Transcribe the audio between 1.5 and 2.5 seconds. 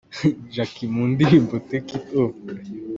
Take it off.